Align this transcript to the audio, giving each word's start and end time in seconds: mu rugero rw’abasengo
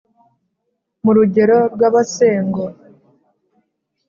mu 1.03 1.11
rugero 1.17 1.57
rw’abasengo 1.73 2.63